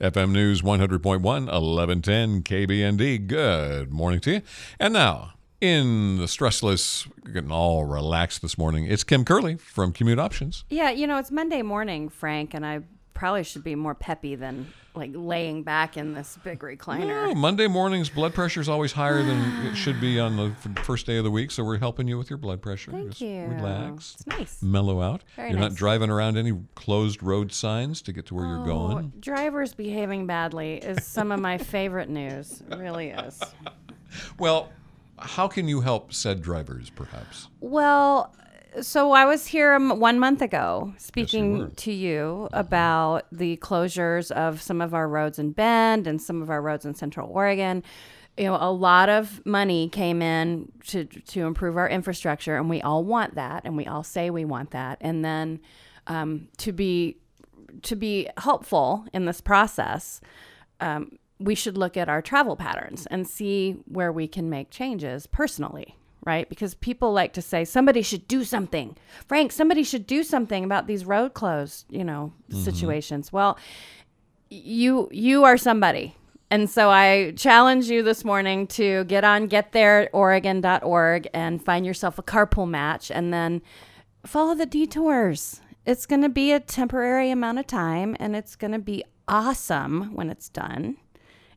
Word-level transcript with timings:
FM 0.00 0.32
News 0.32 0.62
100.1, 0.62 1.20
1110 1.22 2.42
KBND. 2.42 3.26
Good 3.26 3.92
morning 3.92 4.20
to 4.20 4.32
you. 4.32 4.42
And 4.78 4.92
now, 4.92 5.32
in 5.60 6.18
the 6.18 6.24
stressless, 6.24 7.08
getting 7.32 7.50
all 7.50 7.84
relaxed 7.84 8.42
this 8.42 8.58
morning, 8.58 8.86
it's 8.86 9.04
Kim 9.04 9.24
Curley 9.24 9.56
from 9.56 9.92
Commute 9.92 10.18
Options. 10.18 10.64
Yeah, 10.68 10.90
you 10.90 11.06
know, 11.06 11.18
it's 11.18 11.30
Monday 11.30 11.62
morning, 11.62 12.08
Frank, 12.08 12.52
and 12.54 12.66
I 12.66 12.80
probably 13.16 13.42
should 13.42 13.64
be 13.64 13.74
more 13.74 13.94
peppy 13.94 14.34
than 14.36 14.72
like 14.94 15.10
laying 15.12 15.62
back 15.62 15.96
in 15.96 16.14
this 16.14 16.38
big 16.44 16.60
recliner. 16.60 17.06
No, 17.28 17.34
Monday 17.34 17.66
mornings, 17.66 18.08
blood 18.08 18.32
pressure 18.34 18.60
is 18.60 18.68
always 18.68 18.92
higher 18.92 19.22
than 19.22 19.66
it 19.66 19.74
should 19.74 20.00
be 20.00 20.18
on 20.20 20.36
the 20.36 20.52
first 20.82 21.04
day 21.06 21.16
of 21.18 21.24
the 21.24 21.30
week, 21.30 21.50
so 21.50 21.64
we're 21.64 21.78
helping 21.78 22.08
you 22.08 22.16
with 22.16 22.30
your 22.30 22.36
blood 22.38 22.62
pressure. 22.62 22.92
Thank 22.92 23.08
Just 23.10 23.20
you. 23.20 23.42
Relax. 23.46 24.14
It's 24.14 24.26
nice. 24.26 24.62
Mellow 24.62 25.02
out. 25.02 25.22
Very 25.34 25.50
you're 25.50 25.58
not 25.58 25.74
driving 25.74 26.08
around 26.08 26.36
any 26.38 26.52
closed 26.76 27.22
road 27.22 27.52
signs 27.52 28.00
to 28.02 28.12
get 28.12 28.26
to 28.26 28.34
where 28.34 28.46
you're 28.46 28.62
Oh, 28.62 28.64
going. 28.88 29.12
drivers 29.20 29.74
behaving 29.74 30.26
badly 30.26 30.74
is 30.76 31.04
some 31.04 31.30
of 31.32 31.40
my 31.40 31.58
favorite 31.58 32.08
news. 32.08 32.62
It 32.70 32.76
really 32.76 33.08
is. 33.08 33.40
Well, 34.38 34.70
how 35.18 35.48
can 35.48 35.68
you 35.68 35.80
help 35.80 36.12
said 36.12 36.40
drivers, 36.40 36.88
perhaps? 36.90 37.48
Well, 37.60 38.34
so 38.80 39.12
I 39.12 39.24
was 39.24 39.46
here 39.46 39.74
um, 39.74 39.98
one 39.98 40.18
month 40.18 40.42
ago 40.42 40.94
speaking 40.98 41.70
to 41.76 41.92
you 41.92 42.48
about 42.52 43.26
the 43.32 43.56
closures 43.58 44.30
of 44.30 44.60
some 44.60 44.80
of 44.80 44.94
our 44.94 45.08
roads 45.08 45.38
in 45.38 45.52
Bend 45.52 46.06
and 46.06 46.20
some 46.20 46.42
of 46.42 46.50
our 46.50 46.60
roads 46.60 46.84
in 46.84 46.94
Central 46.94 47.30
Oregon. 47.30 47.82
You 48.36 48.44
know, 48.44 48.58
a 48.60 48.70
lot 48.70 49.08
of 49.08 49.44
money 49.46 49.88
came 49.88 50.20
in 50.20 50.70
to 50.88 51.04
to 51.04 51.46
improve 51.46 51.76
our 51.76 51.88
infrastructure, 51.88 52.56
and 52.56 52.68
we 52.68 52.82
all 52.82 53.02
want 53.02 53.34
that, 53.34 53.62
and 53.64 53.76
we 53.76 53.86
all 53.86 54.02
say 54.02 54.28
we 54.28 54.44
want 54.44 54.72
that. 54.72 54.98
And 55.00 55.24
then 55.24 55.60
um, 56.06 56.48
to 56.58 56.72
be 56.72 57.16
to 57.82 57.96
be 57.96 58.28
helpful 58.36 59.06
in 59.12 59.24
this 59.24 59.40
process, 59.40 60.20
um, 60.80 61.18
we 61.38 61.54
should 61.54 61.76
look 61.76 61.96
at 61.96 62.08
our 62.08 62.22
travel 62.22 62.56
patterns 62.56 63.06
and 63.06 63.26
see 63.26 63.72
where 63.86 64.12
we 64.12 64.28
can 64.28 64.48
make 64.48 64.70
changes 64.70 65.26
personally, 65.26 65.96
right? 66.26 66.48
Because 66.48 66.74
people 66.74 67.12
like 67.12 67.32
to 67.34 67.42
say 67.42 67.64
somebody 67.64 68.02
should 68.02 68.28
do 68.28 68.44
something. 68.44 68.96
Frank, 69.26 69.52
somebody 69.52 69.82
should 69.82 70.06
do 70.06 70.22
something 70.22 70.64
about 70.64 70.86
these 70.86 71.06
road 71.06 71.32
closed, 71.32 71.86
you 71.88 72.04
know, 72.04 72.32
mm-hmm. 72.50 72.62
situations. 72.62 73.32
Well, 73.32 73.56
you 74.50 75.08
you 75.12 75.44
are 75.44 75.56
somebody. 75.56 76.16
And 76.50 76.70
so 76.70 76.90
I 76.90 77.32
challenge 77.36 77.86
you 77.86 78.02
this 78.02 78.24
morning 78.24 78.68
to 78.68 79.04
get 79.04 79.24
on 79.24 79.48
getthereoregon.org 79.48 81.28
and 81.34 81.64
find 81.64 81.84
yourself 81.84 82.18
a 82.18 82.22
carpool 82.22 82.68
match 82.68 83.10
and 83.10 83.32
then 83.32 83.62
follow 84.24 84.54
the 84.54 84.66
detours. 84.66 85.60
It's 85.84 86.06
going 86.06 86.22
to 86.22 86.28
be 86.28 86.52
a 86.52 86.60
temporary 86.60 87.30
amount 87.30 87.58
of 87.58 87.66
time 87.66 88.16
and 88.20 88.36
it's 88.36 88.54
going 88.54 88.72
to 88.72 88.78
be 88.78 89.04
awesome 89.26 90.14
when 90.14 90.30
it's 90.30 90.48
done. 90.48 90.98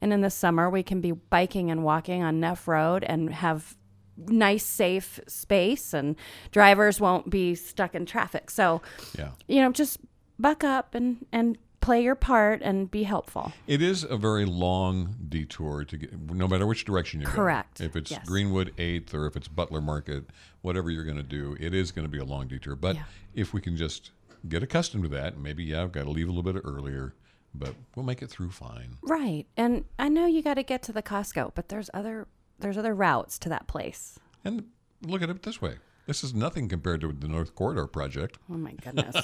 And 0.00 0.12
in 0.12 0.20
the 0.20 0.30
summer, 0.30 0.70
we 0.70 0.84
can 0.84 1.00
be 1.00 1.12
biking 1.12 1.70
and 1.70 1.82
walking 1.82 2.22
on 2.22 2.38
Neff 2.38 2.68
Road 2.68 3.02
and 3.02 3.32
have 3.32 3.76
nice, 4.16 4.64
safe 4.64 5.20
space, 5.26 5.92
and 5.92 6.16
drivers 6.50 7.00
won't 7.00 7.30
be 7.30 7.54
stuck 7.54 7.94
in 7.94 8.06
traffic. 8.06 8.50
So, 8.50 8.82
Yeah. 9.18 9.30
you 9.48 9.60
know, 9.60 9.72
just 9.72 9.98
buck 10.38 10.64
up 10.64 10.94
and, 10.94 11.24
and 11.32 11.58
play 11.80 12.02
your 12.02 12.14
part 12.16 12.62
and 12.62 12.90
be 12.90 13.04
helpful. 13.04 13.52
It 13.66 13.80
is 13.80 14.02
a 14.02 14.16
very 14.16 14.44
long 14.44 15.14
detour 15.28 15.84
to 15.84 15.96
get, 15.96 16.18
no 16.30 16.48
matter 16.48 16.66
which 16.66 16.84
direction 16.84 17.20
you 17.20 17.26
go. 17.26 17.32
Correct. 17.32 17.80
If 17.80 17.94
it's 17.94 18.10
Yes. 18.10 18.26
Greenwood 18.26 18.72
8th 18.76 19.14
or 19.14 19.26
if 19.26 19.36
it's 19.36 19.46
Butler 19.48 19.80
Market, 19.80 20.24
whatever 20.62 20.90
you're 20.90 21.04
going 21.04 21.16
to 21.16 21.22
do, 21.22 21.56
it 21.60 21.72
is 21.74 21.92
going 21.92 22.04
to 22.04 22.10
be 22.10 22.18
a 22.18 22.24
long 22.24 22.48
detour. 22.48 22.74
But 22.74 22.96
Yeah. 22.96 23.04
if 23.34 23.52
we 23.52 23.60
can 23.60 23.76
just 23.76 24.10
get 24.48 24.62
accustomed 24.62 25.04
to 25.04 25.08
that, 25.10 25.38
maybe, 25.38 25.62
yeah, 25.64 25.82
I've 25.82 25.92
got 25.92 26.04
to 26.04 26.10
leave 26.10 26.26
a 26.28 26.32
little 26.32 26.52
bit 26.52 26.60
earlier, 26.64 27.14
but 27.54 27.74
we'll 27.94 28.04
make 28.04 28.20
it 28.20 28.30
through 28.30 28.50
fine. 28.50 28.96
Right. 29.02 29.46
And 29.56 29.84
I 29.98 30.08
know 30.08 30.26
you 30.26 30.42
got 30.42 30.54
to 30.54 30.62
get 30.64 30.82
to 30.84 30.92
the 30.92 31.02
Costco, 31.02 31.52
but 31.54 31.68
there's 31.68 31.88
other 31.94 32.26
there's 32.58 32.78
other 32.78 32.94
routes 32.94 33.38
to 33.40 33.48
that 33.48 33.66
place. 33.66 34.18
And 34.44 34.64
look 35.06 35.22
at 35.22 35.30
it 35.30 35.42
this 35.42 35.60
way 35.60 35.76
this 36.06 36.22
is 36.22 36.34
nothing 36.34 36.68
compared 36.68 37.00
to 37.02 37.12
the 37.12 37.28
North 37.28 37.54
Corridor 37.54 37.86
project. 37.86 38.38
Oh 38.50 38.56
my 38.56 38.72
goodness. 38.72 39.14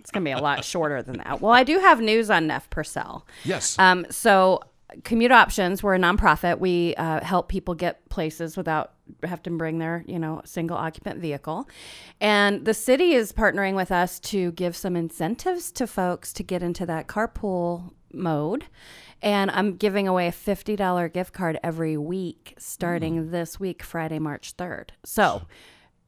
it's 0.00 0.10
going 0.10 0.24
to 0.24 0.28
be 0.28 0.32
a 0.32 0.40
lot 0.40 0.64
shorter 0.64 1.02
than 1.02 1.18
that. 1.18 1.40
Well, 1.40 1.52
I 1.52 1.62
do 1.62 1.78
have 1.78 2.00
news 2.00 2.30
on 2.30 2.46
Neff 2.46 2.68
Purcell. 2.70 3.26
Yes. 3.44 3.78
Um, 3.78 4.06
so, 4.10 4.60
Commute 5.04 5.32
Options, 5.32 5.82
we're 5.82 5.94
a 5.94 5.98
nonprofit. 5.98 6.58
We 6.58 6.94
uh, 6.96 7.22
help 7.22 7.48
people 7.48 7.74
get 7.74 8.08
places 8.08 8.56
without 8.56 8.92
have 9.24 9.42
to 9.42 9.50
bring 9.50 9.78
their, 9.78 10.04
you 10.06 10.18
know, 10.18 10.40
single 10.44 10.76
occupant 10.76 11.20
vehicle. 11.20 11.68
And 12.20 12.64
the 12.64 12.74
city 12.74 13.12
is 13.12 13.32
partnering 13.32 13.74
with 13.74 13.92
us 13.92 14.18
to 14.20 14.52
give 14.52 14.74
some 14.74 14.96
incentives 14.96 15.70
to 15.72 15.86
folks 15.86 16.32
to 16.34 16.42
get 16.42 16.62
into 16.62 16.86
that 16.86 17.08
carpool 17.08 17.92
mode. 18.14 18.66
And 19.20 19.50
I'm 19.52 19.76
giving 19.76 20.08
away 20.08 20.26
a 20.26 20.32
$50 20.32 21.12
gift 21.12 21.32
card 21.32 21.58
every 21.62 21.96
week 21.96 22.54
starting 22.58 23.26
mm. 23.26 23.30
this 23.30 23.60
week, 23.60 23.82
Friday, 23.82 24.18
March 24.18 24.56
3rd. 24.56 24.90
So, 25.04 25.42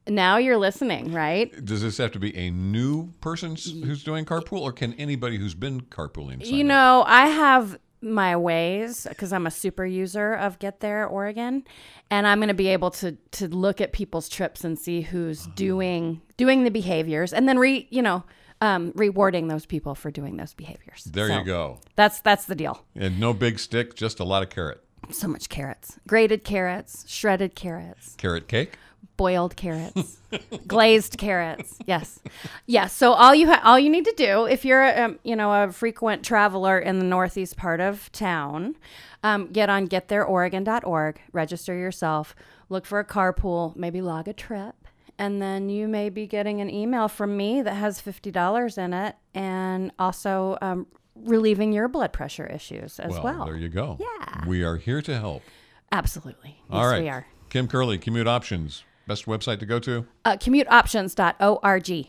now 0.09 0.37
you're 0.37 0.59
listening, 0.59 1.13
right? 1.13 1.65
Does 1.65 1.83
this 1.83 1.99
have 1.99 2.13
to 2.13 2.19
be 2.19 2.37
a 2.37 2.51
new 2.51 3.13
person 3.21 3.57
who's 3.57 4.03
doing 4.05 4.25
carpool, 4.25 4.61
or 4.61 4.73
can 4.73 4.93
anybody 4.95 5.39
who's 5.39 5.55
been 5.55 5.83
carpooling 5.83 6.45
You 6.45 6.61
up? 6.61 6.67
know, 6.67 7.05
I 7.07 7.27
have 7.29 7.79
my 8.03 8.37
ways 8.37 9.07
because 9.09 9.33
I'm 9.33 9.47
a 9.47 9.51
super 9.51 9.87
user 9.87 10.35
of 10.35 10.59
Get 10.59 10.81
There 10.81 11.07
Oregon, 11.07 11.65
and 12.11 12.27
I'm 12.27 12.39
going 12.39 12.49
to 12.49 12.55
be 12.55 12.69
able 12.69 12.91
to 12.93 13.13
to 13.33 13.49
look 13.49 13.81
at 13.81 13.93
people's 13.93 14.29
trips 14.29 14.63
and 14.63 14.79
see 14.79 15.01
who's 15.01 15.43
uh-huh. 15.43 15.53
doing 15.57 16.21
doing 16.37 16.65
the 16.65 16.71
behaviors, 16.71 17.33
and 17.33 17.49
then 17.49 17.59
re 17.59 17.89
you 17.91 18.03
know 18.03 18.25
um, 18.61 18.93
rewarding 18.95 19.49
those 19.49 19.67
people 19.67 19.95
for 19.95 20.11
doing 20.11 20.37
those 20.37 20.55
behaviors. 20.55 21.05
There 21.05 21.29
So 21.29 21.39
you 21.39 21.45
go. 21.45 21.79
That's 21.97 22.21
that's 22.21 22.45
the 22.47 22.55
deal. 22.55 22.83
And 22.95 23.19
no 23.21 23.33
big 23.35 23.59
stick, 23.59 23.95
just 23.95 24.21
a 24.21 24.25
lot 24.25 24.43
of 24.43 24.51
carrot. 24.51 24.81
So 25.11 25.29
much 25.29 25.49
carrots, 25.51 25.99
grated 26.07 26.45
carrots, 26.45 27.05
shredded 27.09 27.55
carrots, 27.55 28.15
Carrot 28.17 28.49
cake? 28.49 28.79
boiled 29.19 29.55
carrots, 29.55 30.17
glazed 30.67 31.19
carrots. 31.19 31.79
Yes, 31.87 32.21
yes. 32.67 32.93
So 32.95 33.13
all 33.13 33.35
you 33.35 33.47
ha- 33.49 33.61
all 33.63 33.79
you 33.79 33.91
need 33.91 34.07
to 34.07 34.15
do 34.17 34.47
if 34.47 34.65
you're 34.65 34.99
um, 35.03 35.19
you 35.23 35.37
know 35.37 35.65
a 35.65 35.71
frequent 35.71 36.25
traveler 36.25 36.79
in 36.79 36.99
the 36.99 37.05
northeast 37.05 37.57
part 37.57 37.81
of 37.81 38.11
town, 38.13 38.77
um, 39.23 39.49
get 39.53 39.69
on 39.69 39.89
getthereoregon.org, 39.89 41.21
register 41.33 41.75
yourself, 41.75 42.35
look 42.69 42.87
for 42.87 42.99
a 42.99 43.05
carpool, 43.05 43.77
maybe 43.77 44.01
log 44.01 44.27
a 44.27 44.33
trip. 44.33 44.75
And 45.19 45.41
then 45.41 45.69
you 45.69 45.87
may 45.87 46.09
be 46.11 46.27
getting 46.27 46.61
an 46.61 46.69
email 46.71 47.09
from 47.09 47.37
me 47.37 47.63
that 47.63 47.75
has 47.75 48.01
$50 48.01 48.79
in 48.79 48.93
it 48.93 49.15
and 49.35 49.93
also 49.99 50.59
um, 50.61 50.87
relieving 51.15 51.73
your 51.73 51.87
blood 51.89 52.13
pressure 52.13 52.47
issues 52.47 52.99
as 52.99 53.19
well. 53.21 53.45
there 53.47 53.57
you 53.57 53.69
go. 53.69 53.97
Yeah. 54.01 54.47
We 54.49 54.63
are 54.65 54.77
here 54.77 55.01
to 55.03 55.19
help. 55.19 55.43
Absolutely. 55.93 56.57
Yes, 56.69 56.77
All 56.77 56.89
right. 56.89 57.03
we 57.03 57.09
are. 57.09 57.27
Kim 57.51 57.69
Curley, 57.69 57.99
Commute 57.99 58.27
Options. 58.27 58.83
Best 59.07 59.27
website 59.27 59.59
to 59.61 59.67
go 59.67 59.79
to? 59.81 60.07
Uh, 60.25 60.37
commuteoptions.org. 60.37 62.09